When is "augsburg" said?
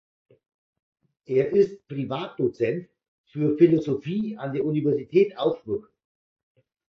5.37-5.91